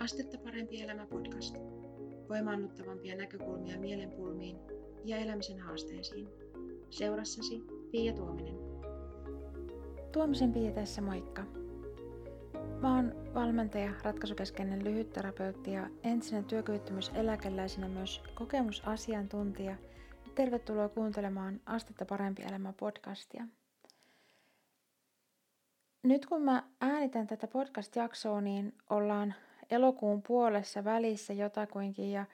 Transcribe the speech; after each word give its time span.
Astetta 0.00 0.38
parempi 0.38 0.82
elämä 0.82 1.06
podcast. 1.06 1.56
Voimaannuttavampia 2.28 3.16
näkökulmia 3.16 3.78
mielenpulmiin 3.78 4.56
ja 5.04 5.16
elämisen 5.16 5.58
haasteisiin. 5.60 6.28
Seurassasi 6.90 7.62
Pia 7.90 8.12
Tuominen. 8.12 8.54
Tuomisen 10.12 10.52
Pia 10.52 10.70
tässä 10.72 11.02
moikka. 11.02 11.42
Mä 12.82 12.96
oon 12.96 13.34
valmentaja, 13.34 13.92
ratkaisukeskeinen 14.02 14.84
lyhytterapeutti 14.84 15.72
ja 15.72 15.90
entisenä 16.02 16.42
työkyvyttömyyseläkeläisenä 16.42 17.88
myös 17.88 18.22
kokemusasiantuntija. 18.34 19.76
Tervetuloa 20.34 20.88
kuuntelemaan 20.88 21.60
Astetta 21.66 22.04
parempi 22.04 22.42
elämä 22.42 22.72
podcastia. 22.72 23.46
Nyt 26.02 26.26
kun 26.26 26.42
mä 26.42 26.62
äänitän 26.80 27.26
tätä 27.26 27.46
podcast-jaksoa, 27.46 28.40
niin 28.40 28.74
ollaan 28.90 29.34
elokuun 29.70 30.22
puolessa 30.22 30.84
välissä 30.84 31.32
jotakuinkin 31.32 32.12
ja 32.12 32.26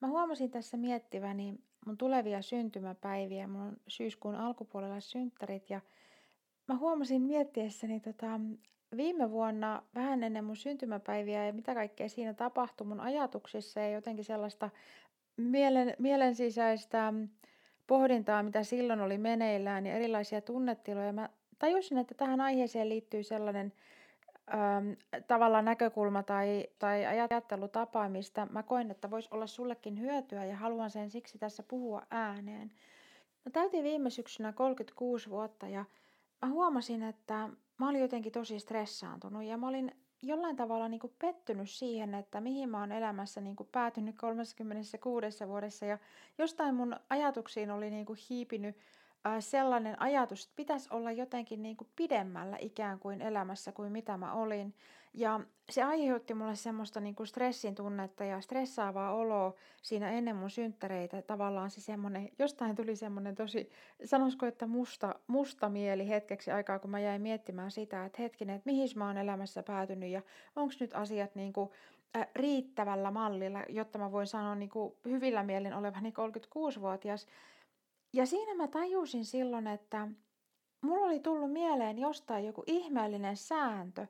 mä 0.00 0.08
huomasin 0.08 0.50
tässä 0.50 0.76
miettiväni 0.76 1.54
mun 1.86 1.98
tulevia 1.98 2.42
syntymäpäiviä. 2.42 3.48
Mun 3.48 3.60
on 3.62 3.76
syyskuun 3.88 4.34
alkupuolella 4.34 5.00
synttärit 5.00 5.70
ja 5.70 5.80
mä 6.68 6.76
huomasin 6.76 7.22
miettiessäni 7.22 8.00
tota, 8.00 8.40
viime 8.96 9.30
vuonna 9.30 9.82
vähän 9.94 10.22
ennen 10.22 10.44
mun 10.44 10.56
syntymäpäiviä 10.56 11.46
ja 11.46 11.52
mitä 11.52 11.74
kaikkea 11.74 12.08
siinä 12.08 12.34
tapahtui 12.34 12.86
mun 12.86 13.00
ajatuksissa 13.00 13.80
ja 13.80 13.90
jotenkin 13.90 14.24
sellaista 14.24 14.70
mielen, 15.36 15.96
mielensisäistä 15.98 17.12
pohdintaa, 17.86 18.42
mitä 18.42 18.62
silloin 18.62 19.00
oli 19.00 19.18
meneillään 19.18 19.86
ja 19.86 19.94
erilaisia 19.94 20.40
tunnetiloja. 20.40 21.12
Mä 21.12 21.28
tajusin, 21.58 21.98
että 21.98 22.14
tähän 22.14 22.40
aiheeseen 22.40 22.88
liittyy 22.88 23.22
sellainen 23.22 23.72
äm, 24.54 24.96
tavallaan 25.26 25.64
näkökulma 25.64 26.22
tai, 26.22 26.66
tai 26.78 27.06
ajattelutapa, 27.06 28.08
mistä 28.08 28.46
mä 28.50 28.62
koen, 28.62 28.90
että 28.90 29.10
voisi 29.10 29.28
olla 29.32 29.46
sullekin 29.46 30.00
hyötyä 30.00 30.44
ja 30.44 30.56
haluan 30.56 30.90
sen 30.90 31.10
siksi 31.10 31.38
tässä 31.38 31.62
puhua 31.62 32.02
ääneen. 32.10 32.72
Mä 33.44 33.50
täytin 33.52 33.84
viime 33.84 34.10
syksynä 34.10 34.52
36 34.52 35.30
vuotta 35.30 35.68
ja 35.68 35.84
mä 36.42 36.48
huomasin, 36.48 37.02
että 37.02 37.48
mä 37.78 37.88
olin 37.88 38.00
jotenkin 38.00 38.32
tosi 38.32 38.58
stressaantunut 38.58 39.44
ja 39.44 39.56
mä 39.56 39.68
olin 39.68 39.92
jollain 40.22 40.56
tavalla 40.56 40.88
niin 40.88 41.00
kuin 41.00 41.12
pettynyt 41.18 41.70
siihen, 41.70 42.14
että 42.14 42.40
mihin 42.40 42.68
mä 42.68 42.80
oon 42.80 42.92
elämässä 42.92 43.40
niin 43.40 43.56
kuin 43.56 43.68
päätynyt 43.72 44.16
36 44.18 45.48
vuodessa 45.48 45.86
ja 45.86 45.98
jostain 46.38 46.74
mun 46.74 46.96
ajatuksiin 47.10 47.70
oli 47.70 47.90
niin 47.90 48.06
kuin 48.06 48.18
hiipinyt 48.30 48.76
sellainen 49.40 50.02
ajatus, 50.02 50.44
että 50.44 50.56
pitäisi 50.56 50.88
olla 50.92 51.12
jotenkin 51.12 51.62
niin 51.62 51.76
kuin 51.76 51.88
pidemmällä 51.96 52.56
ikään 52.60 52.98
kuin 52.98 53.22
elämässä 53.22 53.72
kuin 53.72 53.92
mitä 53.92 54.16
mä 54.16 54.32
olin. 54.32 54.74
Ja 55.14 55.40
se 55.70 55.82
aiheutti 55.82 56.34
mulle 56.34 56.56
semmoista 56.56 57.00
niin 57.00 57.14
kuin 57.14 57.26
stressin 57.26 57.74
tunnetta 57.74 58.24
ja 58.24 58.40
stressaavaa 58.40 59.14
oloa 59.14 59.54
siinä 59.82 60.10
ennen 60.10 60.36
mun 60.36 60.50
synttäreitä. 60.50 61.22
Tavallaan 61.22 61.70
se 61.70 61.80
semmoinen, 61.80 62.28
jostain 62.38 62.76
tuli 62.76 62.96
semmoinen 62.96 63.34
tosi, 63.34 63.70
sanoisiko, 64.04 64.46
että 64.46 64.66
musta, 64.66 65.14
musta 65.26 65.68
mieli 65.68 66.08
hetkeksi 66.08 66.50
aikaa, 66.50 66.78
kun 66.78 66.90
mä 66.90 67.00
jäin 67.00 67.22
miettimään 67.22 67.70
sitä, 67.70 68.04
että 68.04 68.22
hetkinen, 68.22 68.56
että 68.56 68.70
mihin 68.70 68.88
mä 68.94 69.06
oon 69.06 69.18
elämässä 69.18 69.62
päätynyt 69.62 70.10
ja 70.10 70.22
onko 70.56 70.74
nyt 70.80 70.94
asiat 70.94 71.34
niin 71.34 71.52
kuin, 71.52 71.70
riittävällä 72.34 73.10
mallilla, 73.10 73.62
jotta 73.68 73.98
mä 73.98 74.12
voin 74.12 74.26
sanoa 74.26 74.54
niin 74.54 74.68
kuin 74.68 74.94
hyvillä 75.04 75.42
mielin 75.42 75.74
olevani 75.74 76.10
36-vuotias. 76.10 77.26
Ja 78.12 78.26
siinä 78.26 78.54
mä 78.54 78.68
tajusin 78.68 79.24
silloin, 79.24 79.66
että 79.66 80.08
mulla 80.80 81.06
oli 81.06 81.20
tullut 81.20 81.52
mieleen 81.52 81.98
jostain 81.98 82.44
joku 82.44 82.62
ihmeellinen 82.66 83.36
sääntö, 83.36 84.06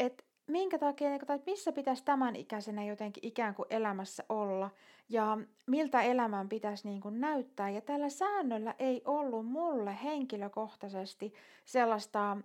että 0.00 0.24
minkä 0.46 0.78
takia, 0.78 1.10
niin 1.10 1.26
tai 1.26 1.40
missä 1.46 1.72
pitäisi 1.72 2.04
tämän 2.04 2.36
ikäisenä 2.36 2.84
jotenkin 2.84 3.26
ikään 3.26 3.54
kuin 3.54 3.66
elämässä 3.70 4.24
olla 4.28 4.70
ja 5.08 5.38
miltä 5.66 6.02
elämän 6.02 6.48
pitäisi 6.48 6.88
niin 6.88 7.00
kuin 7.00 7.20
näyttää. 7.20 7.70
Ja 7.70 7.80
tällä 7.80 8.08
säännöllä 8.08 8.74
ei 8.78 9.02
ollut 9.04 9.46
mulle 9.46 9.98
henkilökohtaisesti 10.02 11.34
sellaista 11.64 12.36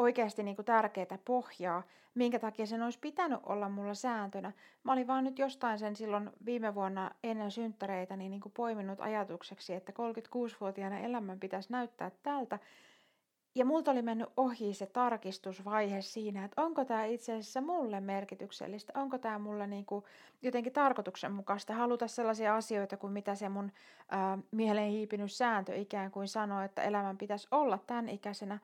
oikeasti 0.00 0.42
niin 0.42 0.56
tärkeää 0.64 1.18
pohjaa, 1.24 1.82
minkä 2.14 2.38
takia 2.38 2.66
sen 2.66 2.82
olisi 2.82 2.98
pitänyt 2.98 3.40
olla 3.42 3.68
mulla 3.68 3.94
sääntönä. 3.94 4.52
Mä 4.84 4.92
olin 4.92 5.06
vaan 5.06 5.24
nyt 5.24 5.38
jostain 5.38 5.78
sen 5.78 5.96
silloin 5.96 6.30
viime 6.44 6.74
vuonna 6.74 7.10
ennen 7.24 7.50
synttäreitä 7.50 8.16
niin, 8.16 8.30
niin 8.30 8.42
poiminut 8.54 9.00
ajatukseksi, 9.00 9.74
että 9.74 9.92
36-vuotiaana 9.92 10.98
elämän 10.98 11.40
pitäisi 11.40 11.72
näyttää 11.72 12.10
tältä. 12.22 12.58
Ja 13.54 13.64
multa 13.64 13.90
oli 13.90 14.02
mennyt 14.02 14.28
ohi 14.36 14.74
se 14.74 14.86
tarkistusvaihe 14.86 16.02
siinä, 16.02 16.44
että 16.44 16.62
onko 16.62 16.84
tämä 16.84 17.04
itse 17.04 17.32
asiassa 17.32 17.60
mulle 17.60 18.00
merkityksellistä, 18.00 18.92
onko 18.96 19.18
tämä 19.18 19.38
mulle 19.38 19.66
niin 19.66 19.84
kuin 19.86 20.04
jotenkin 20.42 20.72
tarkoituksenmukaista 20.72 21.74
haluta 21.74 22.08
sellaisia 22.08 22.56
asioita 22.56 22.96
kuin 22.96 23.12
mitä 23.12 23.34
se 23.34 23.48
mun 23.48 23.72
ää, 24.08 24.38
mieleen 24.50 24.90
hiipinyt 24.90 25.32
sääntö 25.32 25.76
ikään 25.76 26.10
kuin 26.10 26.28
sanoo, 26.28 26.60
että 26.60 26.82
elämän 26.82 27.18
pitäisi 27.18 27.48
olla 27.50 27.78
tämän 27.86 28.08
ikäisenä. 28.08 28.58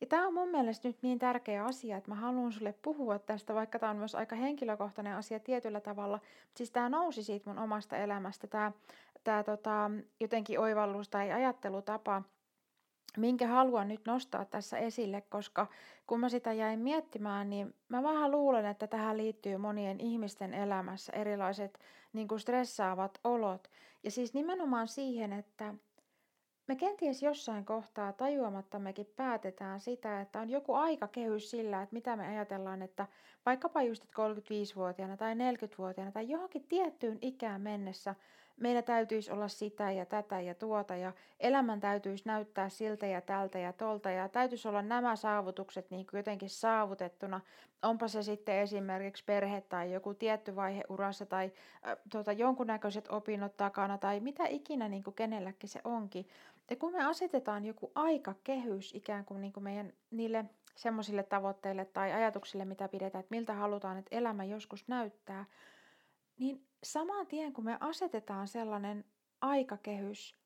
Ja 0.00 0.06
tämä 0.06 0.26
on 0.26 0.34
mun 0.34 0.48
mielestä 0.48 0.88
nyt 0.88 1.02
niin 1.02 1.18
tärkeä 1.18 1.64
asia, 1.64 1.96
että 1.96 2.10
mä 2.10 2.14
haluan 2.14 2.52
sulle 2.52 2.74
puhua 2.82 3.18
tästä, 3.18 3.54
vaikka 3.54 3.78
tämä 3.78 3.90
on 3.90 3.96
myös 3.96 4.14
aika 4.14 4.36
henkilökohtainen 4.36 5.16
asia 5.16 5.40
tietyllä 5.40 5.80
tavalla. 5.80 6.20
Siis 6.56 6.70
tämä 6.70 6.88
nousi 6.88 7.22
siitä 7.22 7.50
mun 7.50 7.58
omasta 7.58 7.96
elämästä, 7.96 8.46
tämä, 8.46 8.72
tämä 9.24 9.42
tota, 9.42 9.90
jotenkin 10.20 10.60
oivallus 10.60 11.08
tai 11.08 11.32
ajattelutapa, 11.32 12.22
minkä 13.16 13.46
haluan 13.46 13.88
nyt 13.88 14.00
nostaa 14.06 14.44
tässä 14.44 14.78
esille, 14.78 15.20
koska 15.20 15.66
kun 16.06 16.20
mä 16.20 16.28
sitä 16.28 16.52
jäin 16.52 16.80
miettimään, 16.80 17.50
niin 17.50 17.74
mä 17.88 18.02
vähän 18.02 18.30
luulen, 18.30 18.66
että 18.66 18.86
tähän 18.86 19.16
liittyy 19.16 19.56
monien 19.56 20.00
ihmisten 20.00 20.54
elämässä 20.54 21.12
erilaiset 21.12 21.78
niin 22.12 22.28
kuin 22.28 22.40
stressaavat 22.40 23.18
olot. 23.24 23.70
Ja 24.02 24.10
siis 24.10 24.34
nimenomaan 24.34 24.88
siihen, 24.88 25.32
että 25.32 25.74
me 26.70 26.76
kenties 26.76 27.22
jossain 27.22 27.64
kohtaa 27.64 28.12
tajuamattammekin 28.12 29.06
päätetään 29.16 29.80
sitä, 29.80 30.20
että 30.20 30.40
on 30.40 30.50
joku 30.50 30.74
aikakehys 30.74 31.50
sillä, 31.50 31.82
että 31.82 31.94
mitä 31.94 32.16
me 32.16 32.26
ajatellaan, 32.26 32.82
että 32.82 33.06
vaikkapa 33.46 33.82
just 33.82 34.04
35-vuotiaana 34.04 35.16
tai 35.16 35.34
40-vuotiaana 35.34 36.12
tai 36.12 36.28
johonkin 36.28 36.64
tiettyyn 36.68 37.18
ikään 37.22 37.60
mennessä 37.60 38.14
meillä 38.60 38.82
täytyisi 38.82 39.32
olla 39.32 39.48
sitä 39.48 39.90
ja 39.90 40.06
tätä 40.06 40.40
ja 40.40 40.54
tuota 40.54 40.96
ja 40.96 41.12
elämän 41.40 41.80
täytyisi 41.80 42.22
näyttää 42.26 42.68
siltä 42.68 43.06
ja 43.06 43.20
tältä 43.20 43.58
ja 43.58 43.72
tolta 43.72 44.10
ja 44.10 44.28
täytyisi 44.28 44.68
olla 44.68 44.82
nämä 44.82 45.16
saavutukset 45.16 45.90
niin 45.90 46.06
kuin 46.06 46.18
jotenkin 46.18 46.50
saavutettuna. 46.50 47.40
Onpa 47.82 48.08
se 48.08 48.22
sitten 48.22 48.58
esimerkiksi 48.58 49.24
perhe 49.24 49.60
tai 49.60 49.92
joku 49.92 50.14
tietty 50.14 50.56
vaihe 50.56 50.84
urassa 50.88 51.26
tai 51.26 51.52
äh, 51.86 51.96
tota, 52.12 52.32
jonkunnäköiset 52.32 53.08
opinnot 53.08 53.56
takana 53.56 53.98
tai 53.98 54.20
mitä 54.20 54.46
ikinä 54.46 54.88
niin 54.88 55.04
kuin 55.04 55.14
kenelläkin 55.14 55.68
se 55.68 55.80
onkin. 55.84 56.26
Ja 56.70 56.76
kun 56.76 56.92
me 56.92 57.04
asetetaan 57.04 57.64
joku 57.64 57.92
aikakehys 57.94 58.94
ikään 58.94 59.24
kuin, 59.24 59.40
niin 59.40 59.52
kuin 59.52 59.64
meidän 59.64 59.92
niille 60.10 60.44
semmoisille 60.76 61.22
tavoitteille 61.22 61.84
tai 61.84 62.12
ajatuksille, 62.12 62.64
mitä 62.64 62.88
pidetään, 62.88 63.20
että 63.20 63.34
miltä 63.34 63.54
halutaan, 63.54 63.98
että 63.98 64.16
elämä 64.16 64.44
joskus 64.44 64.88
näyttää, 64.88 65.44
niin 66.38 66.69
saman 66.82 67.26
tien 67.26 67.52
kun 67.52 67.64
me 67.64 67.76
asetetaan 67.80 68.48
sellainen 68.48 69.04
aikakehys, 69.40 70.36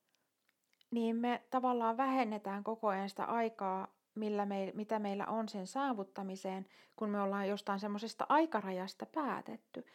niin 0.91 1.17
me 1.17 1.43
tavallaan 1.51 1.97
vähennetään 1.97 2.65
koko 2.65 2.89
ajan 2.89 3.09
sitä 3.09 3.25
aikaa, 3.25 3.89
millä 4.15 4.47
me, 4.47 4.73
mitä 4.75 4.99
meillä 4.99 5.27
on 5.27 5.49
sen 5.49 5.67
saavuttamiseen, 5.67 6.67
kun 6.97 7.11
me 7.11 7.21
ollaan 7.21 7.49
jostain 7.49 7.81
semmoisesta 7.81 8.27
aikarajasta 8.29 9.07
päätetty. 9.07 9.87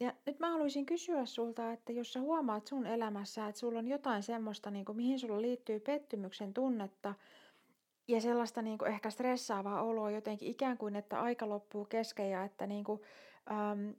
Ja 0.00 0.12
nyt 0.26 0.38
mä 0.38 0.50
haluaisin 0.50 0.86
kysyä 0.86 1.26
sulta, 1.26 1.72
että 1.72 1.92
jos 1.92 2.12
sä 2.12 2.20
huomaat 2.20 2.66
sun 2.66 2.86
elämässä, 2.86 3.48
että 3.48 3.58
sulla 3.58 3.78
on 3.78 3.88
jotain 3.88 4.22
semmoista, 4.22 4.70
niin 4.70 4.84
kuin, 4.84 4.96
mihin 4.96 5.18
sulla 5.18 5.40
liittyy 5.40 5.80
pettymyksen 5.80 6.54
tunnetta 6.54 7.14
ja 8.08 8.20
sellaista 8.20 8.62
niin 8.62 8.78
kuin 8.78 8.90
ehkä 8.90 9.10
stressaavaa 9.10 9.82
oloa 9.82 10.10
jotenkin 10.10 10.48
ikään 10.48 10.78
kuin, 10.78 10.96
että 10.96 11.20
aika 11.20 11.48
loppuu 11.48 11.84
kesken 11.84 12.30
ja 12.30 12.44
että 12.44 12.66
niin 12.66 12.84
kuin, 12.84 13.00
äm, 13.50 13.94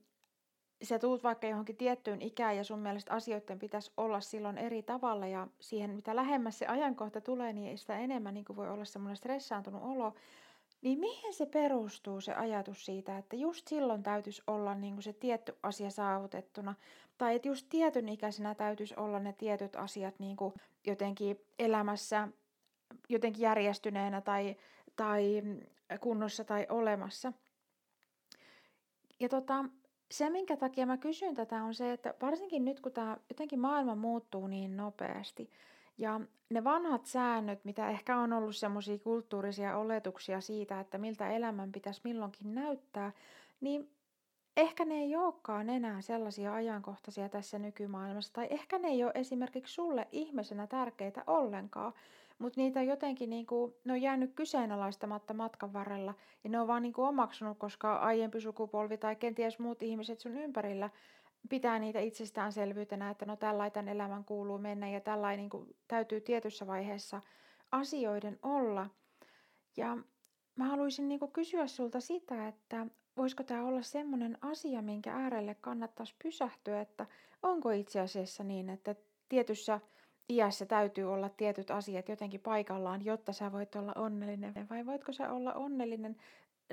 sä 0.83 0.99
tuut 0.99 1.23
vaikka 1.23 1.47
johonkin 1.47 1.77
tiettyyn 1.77 2.21
ikään 2.21 2.57
ja 2.57 2.63
sun 2.63 2.79
mielestä 2.79 3.13
asioiden 3.13 3.59
pitäisi 3.59 3.91
olla 3.97 4.21
silloin 4.21 4.57
eri 4.57 4.83
tavalla 4.83 5.27
ja 5.27 5.47
siihen 5.59 5.89
mitä 5.95 6.15
lähemmäs 6.15 6.59
se 6.59 6.65
ajankohta 6.65 7.21
tulee, 7.21 7.53
niin 7.53 7.77
sitä 7.77 7.97
enemmän 7.97 8.33
niin 8.33 8.45
voi 8.55 8.69
olla 8.69 8.85
semmoinen 8.85 9.17
stressaantunut 9.17 9.83
olo. 9.83 10.13
Niin 10.81 10.99
mihin 10.99 11.33
se 11.33 11.45
perustuu 11.45 12.21
se 12.21 12.33
ajatus 12.33 12.85
siitä, 12.85 13.17
että 13.17 13.35
just 13.35 13.67
silloin 13.67 14.03
täytyisi 14.03 14.41
olla 14.47 14.75
niin 14.75 14.93
kuin 14.93 15.03
se 15.03 15.13
tietty 15.13 15.55
asia 15.63 15.89
saavutettuna, 15.89 16.75
tai 17.17 17.35
että 17.35 17.47
just 17.47 17.65
tietyn 17.69 18.09
ikäisenä 18.09 18.55
täytyisi 18.55 18.95
olla 18.97 19.19
ne 19.19 19.33
tietyt 19.33 19.75
asiat 19.75 20.19
niin 20.19 20.37
kuin 20.37 20.53
jotenkin 20.87 21.39
elämässä 21.59 22.27
jotenkin 23.09 23.41
järjestyneenä 23.41 24.21
tai, 24.21 24.55
tai 24.95 25.41
kunnossa 25.99 26.43
tai 26.43 26.67
olemassa. 26.69 27.33
Ja 29.19 29.29
tota, 29.29 29.65
se, 30.11 30.29
minkä 30.29 30.57
takia 30.57 30.85
mä 30.85 30.97
kysyn 30.97 31.35
tätä, 31.35 31.63
on 31.63 31.73
se, 31.73 31.93
että 31.93 32.13
varsinkin 32.21 32.65
nyt, 32.65 32.79
kun 32.79 32.91
tämä 32.91 33.17
jotenkin 33.29 33.59
maailma 33.59 33.95
muuttuu 33.95 34.47
niin 34.47 34.77
nopeasti, 34.77 35.49
ja 35.97 36.21
ne 36.49 36.63
vanhat 36.63 37.05
säännöt, 37.05 37.65
mitä 37.65 37.89
ehkä 37.89 38.17
on 38.17 38.33
ollut 38.33 38.55
semmoisia 38.55 38.97
kulttuurisia 38.97 39.77
oletuksia 39.77 40.41
siitä, 40.41 40.79
että 40.79 40.97
miltä 40.97 41.29
elämän 41.31 41.71
pitäisi 41.71 42.01
milloinkin 42.03 42.55
näyttää, 42.55 43.11
niin 43.61 43.89
ehkä 44.57 44.85
ne 44.85 44.95
ei 44.95 45.15
olekaan 45.15 45.69
enää 45.69 46.01
sellaisia 46.01 46.53
ajankohtaisia 46.53 47.29
tässä 47.29 47.59
nykymaailmassa, 47.59 48.33
tai 48.33 48.47
ehkä 48.49 48.79
ne 48.79 48.87
ei 48.87 49.03
ole 49.03 49.11
esimerkiksi 49.15 49.73
sulle 49.73 50.07
ihmisenä 50.11 50.67
tärkeitä 50.67 51.23
ollenkaan, 51.27 51.93
mutta 52.39 52.61
niitä 52.61 52.81
jotenkin 52.81 53.29
niin 53.29 53.45
kuin, 53.45 53.73
ne 53.85 53.93
on 53.93 54.01
jäänyt 54.01 54.33
kyseenalaistamatta 54.35 55.33
matkan 55.33 55.73
varrella, 55.73 56.13
ja 56.43 56.49
ne 56.49 56.59
on 56.59 56.67
vaan 56.67 56.81
niin 56.81 56.93
kuin 56.93 57.07
omaksunut, 57.07 57.57
koska 57.57 57.95
aiempi 57.95 58.41
sukupolvi 58.41 58.97
tai 58.97 59.15
kenties 59.15 59.59
muut 59.59 59.83
ihmiset 59.83 60.19
sun 60.19 60.37
ympärillä 60.37 60.89
pitää 61.49 61.79
niitä 61.79 61.99
itsestäänselvyytenä, 61.99 63.09
että 63.09 63.25
no 63.25 63.35
tällainen 63.35 63.87
elämän 63.87 64.25
kuuluu 64.25 64.57
mennä, 64.57 64.89
ja 64.89 64.99
tällainen 64.99 65.39
niin 65.39 65.49
kuin, 65.49 65.75
täytyy 65.87 66.21
tietyssä 66.21 66.67
vaiheessa 66.67 67.21
asioiden 67.71 68.39
olla. 68.41 68.89
Ja 69.77 69.97
mä 70.55 70.65
haluaisin 70.65 71.07
niin 71.07 71.19
kuin 71.19 71.31
kysyä 71.31 71.67
sulta 71.67 71.99
sitä, 71.99 72.47
että 72.47 72.87
voisiko 73.17 73.43
tämä 73.43 73.65
olla 73.65 73.81
semmoinen 73.81 74.37
asia, 74.41 74.81
minkä 74.81 75.13
äärelle 75.13 75.55
kannattaisi 75.61 76.15
pysähtyä, 76.23 76.81
että 76.81 77.05
onko 77.43 77.71
itse 77.71 77.99
asiassa 77.99 78.43
niin, 78.43 78.69
että 78.69 78.95
tietyssä 79.29 79.79
iässä 80.29 80.65
täytyy 80.65 81.13
olla 81.13 81.29
tietyt 81.29 81.71
asiat 81.71 82.09
jotenkin 82.09 82.39
paikallaan, 82.39 83.05
jotta 83.05 83.33
sä 83.33 83.51
voit 83.51 83.75
olla 83.75 83.93
onnellinen, 83.95 84.67
vai 84.69 84.85
voitko 84.85 85.13
sä 85.13 85.31
olla 85.31 85.53
onnellinen 85.53 86.15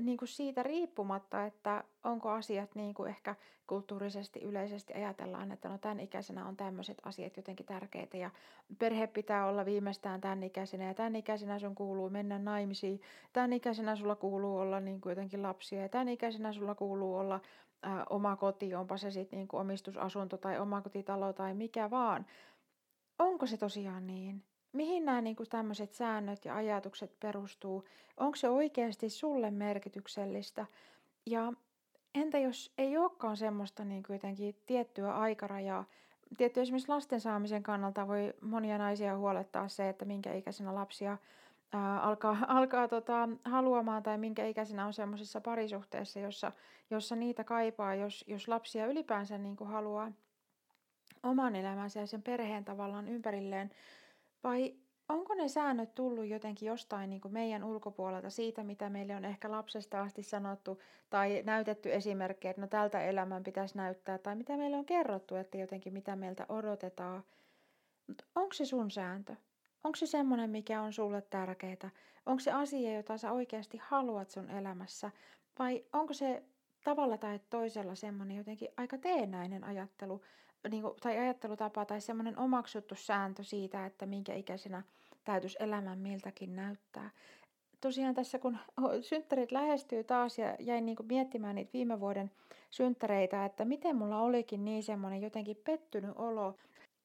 niin 0.01 0.19
kuin 0.19 0.29
siitä 0.29 0.63
riippumatta, 0.63 1.45
että 1.45 1.85
onko 2.05 2.31
asiat 2.31 2.75
niin 2.75 2.95
kuin 2.95 3.09
ehkä 3.09 3.35
kulttuurisesti 3.67 4.41
yleisesti 4.41 4.95
ajatellaan, 4.95 5.53
että 5.53 5.69
no 5.69 5.79
tämän 5.79 6.01
ikäisenä 6.01 6.47
on 6.47 6.57
tämmöiset 6.57 6.99
asiat 7.03 7.37
jotenkin 7.37 7.67
tärkeitä 7.67 8.17
ja 8.17 8.31
perhe 8.79 9.07
pitää 9.07 9.47
olla 9.47 9.65
viimeistään 9.65 10.21
tämän 10.21 10.43
ikäisenä 10.43 10.85
ja 10.85 10.95
tämän 10.95 11.17
ikäisenä 11.17 11.59
sun 11.59 11.75
kuuluu 11.75 12.11
mennä 12.11 12.39
naimisiin, 12.39 13.01
tämän 13.33 13.53
ikäisenä 13.53 13.97
sulla 13.97 14.17
kuuluu 14.17 14.59
olla 14.59 14.81
niin 14.81 15.01
kuin 15.01 15.11
jotenkin 15.11 15.43
lapsia 15.43 15.83
ja 15.83 15.89
tämän 15.89 16.09
ikäisenä 16.09 16.53
sulla 16.53 16.75
kuuluu 16.75 17.17
olla 17.17 17.41
ä, 17.87 18.05
oma 18.11 18.37
koti, 18.37 18.75
onpa 18.75 18.97
se 18.97 19.11
sitten 19.11 19.39
niin 19.39 19.49
omistusasunto 19.53 20.37
tai 20.37 20.59
omakotitalo 20.59 21.33
tai 21.33 21.55
mikä 21.55 21.91
vaan. 21.91 22.27
Onko 23.19 23.47
se 23.47 23.57
tosiaan 23.57 24.07
niin? 24.07 24.43
mihin 24.77 25.05
nämä 25.05 25.21
niin 25.21 25.37
kuin 25.37 25.49
tämmöiset 25.49 25.93
säännöt 25.93 26.45
ja 26.45 26.57
ajatukset 26.57 27.21
perustuu? 27.21 27.85
Onko 28.17 28.37
se 28.37 28.49
oikeasti 28.49 29.11
sulle 29.11 29.51
merkityksellistä? 29.51 30.67
Ja 31.27 31.53
entä 32.15 32.39
jos 32.39 32.73
ei 32.79 32.97
olekaan 32.97 33.37
semmoista 33.37 33.85
niin 33.85 34.03
kuin 34.03 34.15
jotenkin 34.15 34.57
tiettyä 34.67 35.13
aikarajaa? 35.17 35.85
Tietty 36.37 36.61
esimerkiksi 36.61 36.89
lasten 36.89 37.21
saamisen 37.21 37.63
kannalta 37.63 38.09
voi 38.09 38.35
monia 38.41 38.79
naisia 38.79 39.17
huolettaa 39.17 39.69
se, 39.69 39.89
että 39.89 40.05
minkä 40.05 40.35
ikäisenä 40.35 40.75
lapsia 40.75 41.19
ää, 41.73 42.01
alkaa, 42.01 42.37
alkaa 42.59 42.89
tota, 42.89 43.29
haluamaan 43.45 44.03
tai 44.03 44.19
minkä 44.19 44.47
ikäisenä 44.47 44.87
on 44.87 44.93
semmoisessa 44.93 45.41
parisuhteessa, 45.41 46.21
jossa, 46.21 46.53
jossa 46.91 47.17
niitä 47.17 47.45
kaipaa, 47.45 47.95
jos, 47.95 48.25
jos 48.27 48.49
lapsia 48.49 48.87
ylipäänsä 48.87 49.39
niin 49.39 49.57
kuin 49.57 49.71
haluaa 49.71 50.13
oman 51.27 51.57
elämänsä 51.57 52.01
ja 52.01 52.07
sen 52.07 52.23
perheen 52.23 52.65
tavallaan 52.65 53.09
ympärilleen 53.09 53.71
vai 54.45 54.75
onko 55.09 55.35
ne 55.35 55.49
säännöt 55.49 55.95
tullut 55.95 56.27
jotenkin 56.27 56.67
jostain 56.67 57.11
niin 57.11 57.21
kuin 57.21 57.33
meidän 57.33 57.65
ulkopuolelta 57.65 58.31
siitä, 58.31 58.65
mitä 58.65 58.91
meille 58.91 59.17
on 59.17 59.25
ehkä 59.25 59.51
lapsesta 59.51 60.03
asti 60.03 60.23
sanottu 60.23 60.81
tai 61.11 61.43
näytetty 61.47 61.95
esimerkkejä, 61.95 62.51
että 62.51 62.63
no 62.63 62.69
tältä 62.69 63.03
elämän 63.03 63.45
pitäisi 63.45 63.77
näyttää, 63.77 64.19
tai 64.19 64.37
mitä 64.37 64.57
meille 64.57 64.77
on 64.77 64.85
kerrottu, 64.85 65.35
että 65.35 65.59
jotenkin 65.59 65.93
mitä 65.93 66.17
meiltä 66.17 66.47
odotetaan. 66.49 67.25
Mutta 68.07 68.25
onko 68.35 68.53
se 68.53 68.65
sun 68.65 68.91
sääntö? 68.91 69.37
Onko 69.85 69.97
se 69.97 70.07
semmoinen, 70.07 70.51
mikä 70.51 70.83
on 70.83 70.93
sulle 70.93 71.23
tärkeää? 71.23 71.91
Onko 72.27 72.41
se 72.41 72.53
asia, 72.53 72.97
jota 72.97 73.19
sä 73.19 73.33
oikeasti 73.33 73.81
haluat 73.83 74.31
sun 74.31 74.51
elämässä? 74.51 75.11
Vai 75.59 75.85
onko 75.93 76.13
se 76.13 76.43
tavalla 76.87 77.19
tai 77.19 77.41
toisella 77.51 77.95
semmoinen 77.95 78.37
jotenkin 78.37 78.69
aika 78.77 78.99
teennäinen 78.99 79.65
ajattelu, 79.65 80.23
niin 80.71 80.83
kuin, 80.83 80.95
tai 81.01 81.19
ajattelutapa 81.19 81.85
tai 81.85 82.01
semmoinen 82.01 82.39
omaksuttu 82.39 82.95
sääntö 82.95 83.43
siitä, 83.43 83.87
että 83.87 84.07
minkä 84.07 84.35
ikäisenä 84.35 84.83
täytyisi 85.25 85.57
elämän 85.61 85.99
miltäkin 85.99 86.57
näyttää. 86.57 87.11
Tosiaan 87.81 88.15
tässä 88.15 88.39
kun 88.39 88.59
synttärit 89.11 89.53
lähestyy 89.53 90.05
taas 90.05 90.39
ja 90.39 90.57
jäin 90.61 90.87
niin 90.87 90.97
kuin 90.97 91.07
miettimään 91.07 91.55
niitä 91.55 91.73
viime 91.73 92.01
vuoden 92.01 92.31
synttäreitä, 92.71 93.45
että 93.45 93.65
miten 93.65 93.97
mulla 93.97 94.21
olikin 94.21 94.65
niin 94.65 94.83
semmoinen 94.83 95.23
jotenkin 95.23 95.57
pettynyt 95.65 96.17
olo, 96.17 96.57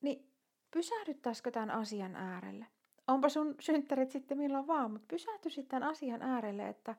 niin 0.01 0.25
pysähdyttäisikö 0.71 1.51
tämän 1.51 1.71
asian 1.71 2.15
äärelle? 2.15 2.65
Onpa 3.07 3.29
sun 3.29 3.55
synttärit 3.59 4.11
sitten 4.11 4.37
milloin 4.37 4.67
vaan, 4.67 4.91
mutta 4.91 5.07
pysähtyisit 5.07 5.67
tämän 5.67 5.89
asian 5.89 6.21
äärelle, 6.21 6.67
että, 6.67 6.95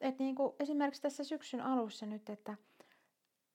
että 0.00 0.22
niin 0.22 0.34
kuin 0.34 0.52
esimerkiksi 0.60 1.02
tässä 1.02 1.24
syksyn 1.24 1.60
alussa 1.60 2.06
nyt, 2.06 2.30
että– 2.30 2.56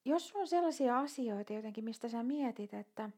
jos 0.06 0.28
sulla 0.28 0.44
on 0.44 0.48
sellaisia 0.48 1.00
asioita 1.00 1.54
jotenkin, 1.54 1.84
mistä 1.84 2.10
sä 2.10 2.24
mietit, 2.24 2.74
että 2.74 3.10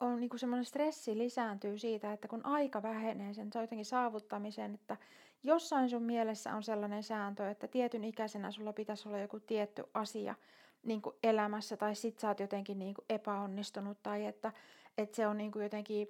on 0.00 0.20
niin 0.20 0.38
semmoinen 0.38 0.64
stressi 0.64 1.18
lisääntyy 1.18 1.78
siitä, 1.78 2.12
että 2.12 2.28
kun 2.28 2.46
aika 2.46 2.82
vähenee 2.82 3.34
sen 3.34 3.50
jotenkin 3.54 3.84
saavuttamiseen, 3.84 4.74
että 4.74 4.96
jossain 5.42 5.90
sun 5.90 6.02
mielessä 6.02 6.54
on 6.54 6.62
sellainen 6.62 7.02
sääntö, 7.02 7.50
että 7.50 7.68
tietyn 7.68 8.04
ikäisenä 8.04 8.50
sulla 8.50 8.72
pitäisi 8.72 9.08
olla 9.08 9.18
joku 9.18 9.40
tietty 9.40 9.84
asia 9.94 10.34
niin 10.82 11.02
kuin 11.02 11.16
elämässä, 11.22 11.76
tai 11.76 11.94
sit 11.94 12.18
sä 12.18 12.28
oot 12.28 12.40
jotenkin 12.40 12.78
niin 12.78 12.94
kuin 12.94 13.04
epäonnistunut, 13.08 13.98
tai 14.02 14.26
että, 14.26 14.52
että 14.98 15.16
se 15.16 15.26
on 15.26 15.36
niin 15.36 15.52
kuin 15.52 15.62
jotenkin 15.62 16.08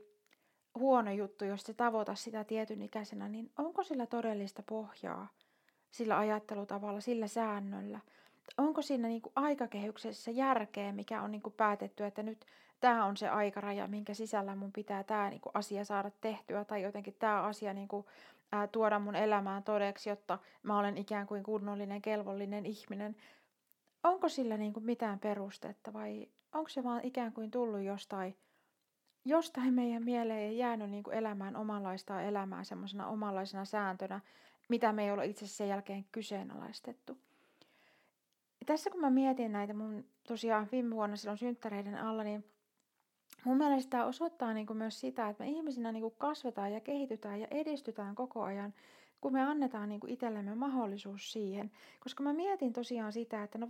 huono 0.75 1.13
juttu, 1.13 1.45
jos 1.45 1.63
se 1.63 1.75
tavoita 1.75 2.15
sitä 2.15 2.45
tietyn 2.45 2.83
ikäisenä, 2.83 3.29
niin 3.29 3.51
onko 3.59 3.83
sillä 3.83 4.07
todellista 4.07 4.63
pohjaa 4.63 5.29
sillä 5.97 6.19
ajattelutavalla, 6.19 7.01
sillä 7.01 7.29
säännöllä? 7.29 8.01
onko 8.59 8.83
siinä 8.83 9.09
niin 9.09 9.23
kuin 9.23 9.33
aikakehyksessä 9.37 10.31
järkeä, 10.31 10.93
mikä 10.93 11.23
on 11.23 11.31
niin 11.31 11.43
kuin 11.43 11.55
päätetty, 11.57 12.05
että 12.05 12.23
nyt 12.23 12.47
tämä 12.81 13.05
on 13.05 13.17
se 13.17 13.29
aikaraja, 13.29 13.87
minkä 13.87 14.15
sisällä 14.15 14.57
mun 14.57 14.73
pitää 14.73 15.05
tämä 15.05 15.31
niin 15.31 15.41
kuin 15.41 15.51
asia 15.55 15.85
saada 15.85 16.11
tehtyä 16.21 16.65
tai 16.65 16.83
jotenkin 16.83 17.17
tämä 17.19 17.43
asia 17.43 17.75
niin 17.75 17.89
kuin, 17.89 18.07
ää, 18.53 18.67
tuoda 18.67 18.99
mun 18.99 19.17
elämään 19.17 19.63
todeksi, 19.63 20.09
jotta 20.09 20.39
mä 20.63 20.79
olen 20.79 20.99
ikään 20.99 21.27
kuin 21.27 21.43
kunnollinen, 21.43 22.03
kelvollinen 22.03 22.67
ihminen. 22.67 23.17
Onko 24.03 24.29
sillä 24.29 24.57
niin 24.57 24.73
kuin 24.73 24.85
mitään 24.85 25.19
perustetta 25.19 25.93
vai 25.93 26.29
onko 26.55 26.69
se 26.69 26.85
vaan 26.85 27.01
ikään 27.05 27.33
kuin 27.33 27.51
tullut 27.51 27.83
jostain, 27.83 28.37
jostain 29.25 29.75
meidän 29.75 30.03
mieleen 30.03 30.47
ja 30.47 30.53
jäänyt 30.53 30.91
niin 30.91 31.03
kuin 31.03 31.17
elämään 31.17 31.57
omanlaista 31.57 32.23
elämää 32.23 32.65
semmoisena 32.65 33.07
omanlaisena 33.07 33.65
sääntönä, 33.65 34.21
mitä 34.69 34.93
me 34.93 35.05
ei 35.05 35.11
ole 35.11 35.27
itse 35.27 35.47
sen 35.47 35.69
jälkeen 35.69 36.05
kyseenalaistettu 36.13 37.19
tässä 38.67 38.91
kun 38.91 39.01
mä 39.01 39.11
mietin 39.11 39.53
näitä 39.53 39.75
mun 39.75 40.05
tosiaan 40.29 40.69
viime 40.73 40.95
vuonna 40.95 41.17
silloin 41.17 41.39
synttäreiden 41.39 41.95
alla, 41.95 42.25
niin 42.25 42.45
mun 43.45 43.57
mielestä 43.57 43.91
tämä 43.91 44.07
osoittaa 44.07 44.55
niin 44.55 44.67
kuin 44.67 44.77
myös 44.77 45.01
sitä, 45.01 45.29
että 45.29 45.45
me 45.45 45.51
ihmisinä 45.51 45.93
niin 45.93 46.01
kuin 46.01 46.15
kasvetaan 46.19 46.73
ja 46.73 46.81
kehitytään 46.81 47.41
ja 47.41 47.47
edistytään 47.51 48.15
koko 48.15 48.43
ajan, 48.43 48.75
kun 49.21 49.33
me 49.33 49.43
annetaan 49.43 49.89
niin 49.89 50.01
kuin 50.01 50.13
itsellemme 50.13 50.55
mahdollisuus 50.55 51.33
siihen. 51.33 51.71
Koska 52.01 52.23
mä 52.23 52.33
mietin 52.33 52.73
tosiaan 52.73 53.13
sitä, 53.13 53.43
että 53.43 53.59
no 53.59 53.69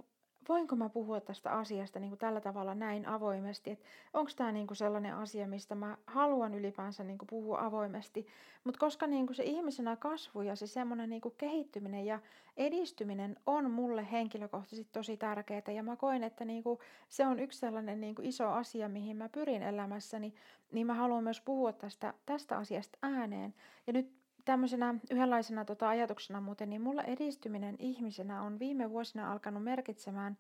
voinko 0.48 0.76
mä 0.76 0.88
puhua 0.88 1.20
tästä 1.20 1.50
asiasta 1.50 2.00
niin 2.00 2.10
kuin 2.10 2.18
tällä 2.18 2.40
tavalla 2.40 2.74
näin 2.74 3.08
avoimesti, 3.08 3.70
että 3.70 3.84
onko 4.12 4.30
tämä 4.36 4.52
niin 4.52 4.66
kuin 4.66 4.76
sellainen 4.76 5.14
asia, 5.14 5.46
mistä 5.46 5.74
mä 5.74 5.96
haluan 6.06 6.54
ylipäänsä 6.54 7.04
niin 7.04 7.18
kuin 7.18 7.26
puhua 7.26 7.60
avoimesti. 7.60 8.26
Mutta 8.64 8.80
koska 8.80 9.06
niin 9.06 9.26
kuin 9.26 9.36
se 9.36 9.42
ihmisenä 9.42 9.96
kasvu 9.96 10.42
ja 10.42 10.56
se 10.56 10.66
semmoinen 10.66 11.10
niin 11.10 11.20
kuin 11.20 11.34
kehittyminen 11.38 12.06
ja 12.06 12.18
edistyminen 12.56 13.36
on 13.46 13.70
mulle 13.70 14.10
henkilökohtaisesti 14.12 14.92
tosi 14.92 15.16
tärkeää 15.16 15.72
ja 15.74 15.82
mä 15.82 15.96
koen, 15.96 16.24
että 16.24 16.44
niin 16.44 16.62
kuin 16.62 16.78
se 17.08 17.26
on 17.26 17.38
yksi 17.38 17.58
sellainen 17.58 18.00
niin 18.00 18.14
kuin 18.14 18.28
iso 18.28 18.48
asia, 18.48 18.88
mihin 18.88 19.16
mä 19.16 19.28
pyrin 19.28 19.62
elämässäni, 19.62 20.34
niin 20.72 20.86
mä 20.86 20.94
haluan 20.94 21.24
myös 21.24 21.40
puhua 21.40 21.72
tästä, 21.72 22.14
tästä 22.26 22.56
asiasta 22.56 22.98
ääneen. 23.02 23.54
Ja 23.86 23.92
nyt 23.92 24.25
tämmöisenä 24.46 24.94
yhdenlaisena 25.10 25.64
tota 25.64 25.88
ajatuksena 25.88 26.40
muuten, 26.40 26.70
niin 26.70 26.82
mulla 26.82 27.02
edistyminen 27.02 27.76
ihmisenä 27.78 28.42
on 28.42 28.58
viime 28.58 28.90
vuosina 28.90 29.32
alkanut 29.32 29.64
merkitsemään 29.64 30.38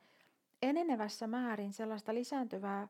enenevässä 0.62 1.26
määrin 1.26 1.72
sellaista 1.72 2.14
lisääntyvää 2.14 2.88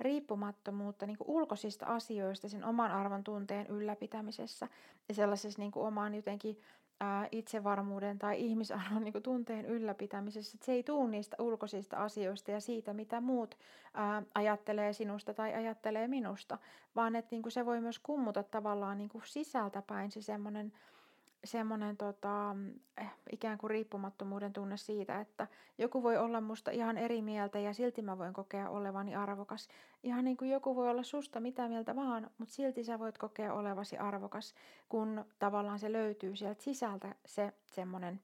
riippumattomuutta 0.00 1.06
niin 1.06 1.18
kuin 1.18 1.30
ulkoisista 1.30 1.86
asioista 1.86 2.48
sen 2.48 2.64
oman 2.64 2.90
arvon 2.90 3.24
tunteen 3.24 3.66
ylläpitämisessä 3.66 4.68
ja 5.08 5.14
sellaisessa 5.14 5.60
niin 5.60 5.70
kuin 5.70 5.86
oman 5.86 6.14
jotenkin 6.14 6.60
ää, 7.00 7.28
itsevarmuuden 7.32 8.18
tai 8.18 8.40
ihmisarvon 8.40 9.04
niin 9.04 9.22
tunteen 9.22 9.66
ylläpitämisessä. 9.66 10.56
Että 10.56 10.66
se 10.66 10.72
ei 10.72 10.82
tule 10.82 11.10
niistä 11.10 11.36
ulkoisista 11.40 11.96
asioista 11.96 12.50
ja 12.50 12.60
siitä, 12.60 12.94
mitä 12.94 13.20
muut 13.20 13.58
ää, 13.94 14.22
ajattelee 14.34 14.92
sinusta 14.92 15.34
tai 15.34 15.54
ajattelee 15.54 16.08
minusta, 16.08 16.58
vaan 16.96 17.16
että 17.16 17.28
niin 17.36 17.50
se 17.50 17.66
voi 17.66 17.80
myös 17.80 17.98
kummuta 17.98 18.42
tavallaan 18.42 18.98
niin 18.98 19.10
kuin 19.10 19.22
sisältäpäin 19.26 20.10
se 20.10 20.22
semmoinen 20.22 20.72
semmoinen 21.44 21.96
tota, 21.96 22.56
eh, 22.98 23.10
ikään 23.32 23.58
kuin 23.58 23.70
riippumattomuuden 23.70 24.52
tunne 24.52 24.76
siitä, 24.76 25.20
että 25.20 25.46
joku 25.78 26.02
voi 26.02 26.16
olla 26.16 26.40
musta 26.40 26.70
ihan 26.70 26.98
eri 26.98 27.22
mieltä 27.22 27.58
ja 27.58 27.74
silti 27.74 28.02
mä 28.02 28.18
voin 28.18 28.32
kokea 28.32 28.68
olevani 28.68 29.16
arvokas. 29.16 29.68
Ihan 30.02 30.24
niin 30.24 30.36
kuin 30.36 30.50
joku 30.50 30.76
voi 30.76 30.90
olla 30.90 31.02
susta 31.02 31.40
mitä 31.40 31.68
mieltä 31.68 31.96
vaan, 31.96 32.30
mutta 32.38 32.54
silti 32.54 32.84
sä 32.84 32.98
voit 32.98 33.18
kokea 33.18 33.54
olevasi 33.54 33.98
arvokas, 33.98 34.54
kun 34.88 35.24
tavallaan 35.38 35.78
se 35.78 35.92
löytyy 35.92 36.36
sieltä 36.36 36.62
sisältä 36.62 37.14
se 37.26 37.52
semmoinen 37.66 38.20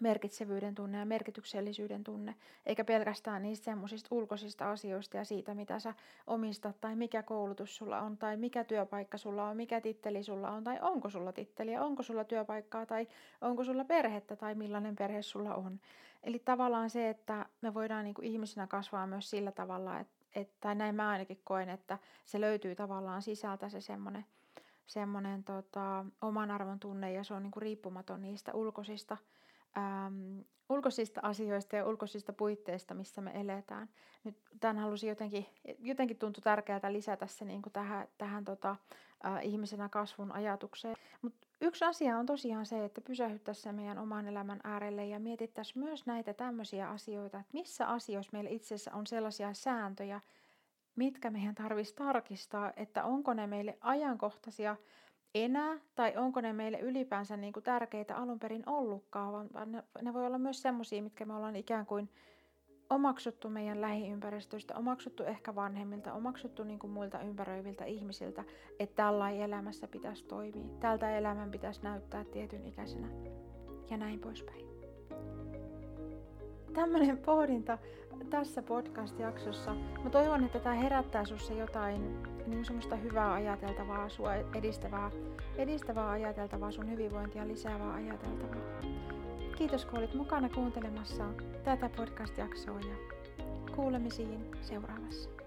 merkitsevyyden 0.00 0.74
tunne 0.74 0.98
ja 0.98 1.04
merkityksellisyyden 1.04 2.04
tunne, 2.04 2.34
eikä 2.66 2.84
pelkästään 2.84 3.42
niistä 3.42 3.64
semmoisista 3.64 4.14
ulkoisista 4.14 4.70
asioista 4.70 5.16
ja 5.16 5.24
siitä, 5.24 5.54
mitä 5.54 5.78
sä 5.78 5.94
omistat, 6.26 6.80
tai 6.80 6.96
mikä 6.96 7.22
koulutus 7.22 7.76
sulla 7.76 8.00
on, 8.00 8.16
tai 8.16 8.36
mikä 8.36 8.64
työpaikka 8.64 9.18
sulla 9.18 9.48
on, 9.48 9.56
mikä 9.56 9.80
titteli 9.80 10.22
sulla 10.22 10.50
on, 10.50 10.64
tai 10.64 10.78
onko 10.80 11.10
sulla 11.10 11.32
titteliä, 11.32 11.82
onko 11.82 12.02
sulla 12.02 12.24
työpaikkaa, 12.24 12.86
tai 12.86 13.08
onko 13.40 13.64
sulla 13.64 13.84
perhettä, 13.84 14.36
tai 14.36 14.54
millainen 14.54 14.96
perhe 14.96 15.22
sulla 15.22 15.54
on. 15.54 15.80
Eli 16.22 16.38
tavallaan 16.38 16.90
se, 16.90 17.08
että 17.08 17.46
me 17.60 17.74
voidaan 17.74 18.04
niin 18.04 18.14
ihmisinä 18.22 18.66
kasvaa 18.66 19.06
myös 19.06 19.30
sillä 19.30 19.52
tavalla, 19.52 20.00
että, 20.00 20.17
että 20.34 20.74
näin 20.74 20.94
mä 20.94 21.08
ainakin 21.08 21.40
koen, 21.44 21.68
että 21.68 21.98
se 22.24 22.40
löytyy 22.40 22.74
tavallaan 22.74 23.22
sisältä 23.22 23.68
se 23.68 23.80
semmoinen 23.80 24.24
semmoinen 24.88 25.44
tota, 25.44 26.04
oman 26.20 26.50
arvon 26.50 26.80
tunne 26.80 27.12
ja 27.12 27.24
se 27.24 27.34
on 27.34 27.42
niin 27.42 27.50
kuin 27.50 27.62
riippumaton 27.62 28.22
niistä 28.22 28.52
ulkoisista 28.54 29.16
äm, 29.78 30.44
ulkoisista 30.68 31.20
asioista 31.24 31.76
ja 31.76 31.86
ulkoisista 31.86 32.32
puitteista, 32.32 32.94
missä 32.94 33.20
me 33.20 33.30
eletään. 33.34 33.88
Nyt 34.24 34.36
tämän 34.60 34.78
halusin 34.78 35.08
jotenkin, 35.08 35.46
jotenkin 35.78 36.18
tuntui 36.18 36.42
tärkeää 36.42 36.92
lisätä 36.92 37.26
se 37.26 37.44
niin 37.44 37.62
kuin 37.62 37.72
tähän, 37.72 38.08
tähän 38.18 38.44
tota, 38.44 38.76
äh, 39.26 39.46
ihmisenä 39.46 39.88
kasvun 39.88 40.32
ajatukseen. 40.32 40.96
Mutta 41.22 41.47
yksi 41.60 41.84
asia 41.84 42.18
on 42.18 42.26
tosiaan 42.26 42.66
se, 42.66 42.84
että 42.84 43.00
pysähyttäisiin 43.00 43.74
meidän 43.74 43.98
oman 43.98 44.28
elämän 44.28 44.60
äärelle 44.64 45.06
ja 45.06 45.20
mietittäisiin 45.20 45.84
myös 45.84 46.06
näitä 46.06 46.34
tämmöisiä 46.34 46.90
asioita, 46.90 47.38
että 47.38 47.52
missä 47.52 47.86
asioissa 47.88 48.30
meillä 48.32 48.50
itse 48.50 48.74
asiassa 48.74 48.94
on 48.94 49.06
sellaisia 49.06 49.54
sääntöjä, 49.54 50.20
mitkä 50.96 51.30
meidän 51.30 51.54
tarvitsisi 51.54 51.96
tarkistaa, 51.96 52.72
että 52.76 53.04
onko 53.04 53.34
ne 53.34 53.46
meille 53.46 53.78
ajankohtaisia 53.80 54.76
enää, 55.34 55.78
tai 55.94 56.16
onko 56.16 56.40
ne 56.40 56.52
meille 56.52 56.80
ylipäänsä 56.80 57.36
niin 57.36 57.52
kuin 57.52 57.62
tärkeitä 57.62 58.16
alun 58.16 58.38
perin 58.38 58.68
ollutkaan, 58.68 59.32
vaan 59.32 59.72
ne, 59.72 59.82
ne 60.02 60.14
voi 60.14 60.26
olla 60.26 60.38
myös 60.38 60.62
semmoisia, 60.62 61.02
mitkä 61.02 61.24
me 61.24 61.34
ollaan 61.34 61.56
ikään 61.56 61.86
kuin 61.86 62.08
omaksuttu 62.90 63.48
meidän 63.48 63.80
lähiympäristöstä, 63.80 64.76
omaksuttu 64.76 65.22
ehkä 65.22 65.54
vanhemmilta, 65.54 66.12
omaksuttu 66.12 66.64
niin 66.64 66.78
kuin 66.78 66.90
muilta 66.90 67.20
ympäröiviltä 67.20 67.84
ihmisiltä, 67.84 68.44
että 68.78 68.96
tällainen 68.96 69.42
elämässä 69.42 69.88
pitäisi 69.88 70.24
toimia, 70.24 70.64
tältä 70.80 71.18
elämän 71.18 71.50
pitäisi 71.50 71.82
näyttää 71.82 72.24
tietyn 72.24 72.66
ikäisenä 72.66 73.08
ja 73.90 73.96
näin 73.96 74.20
poispäin. 74.20 74.66
Tämmöinen 76.74 77.18
pohdinta 77.18 77.78
tässä 78.30 78.62
podcast-jaksossa. 78.62 79.74
Mä 80.04 80.10
toivon, 80.10 80.44
että 80.44 80.58
tämä 80.58 80.74
herättää 80.74 81.24
sinussa 81.24 81.52
jotain 81.52 82.22
niin 82.46 82.64
semmoista 82.64 82.96
hyvää 82.96 83.32
ajateltavaa, 83.32 84.08
sua 84.08 84.34
edistävää, 84.34 85.10
edistävää 85.56 86.10
ajateltavaa, 86.10 86.70
sun 86.70 86.90
hyvinvointia 86.90 87.48
lisäävää 87.48 87.92
ajateltavaa. 87.94 88.80
Kiitos 89.58 89.84
kun 89.84 89.98
olit 89.98 90.14
mukana 90.14 90.48
kuuntelemassa 90.48 91.24
tätä 91.64 91.88
podcast-jaksoa 91.96 92.80
ja 92.80 92.96
kuulemisiin 93.76 94.46
seuraavassa. 94.60 95.37